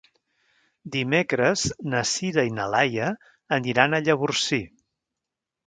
[0.95, 3.13] Dimecres na Sira i na Laia
[3.61, 4.61] aniran a Llavorsí.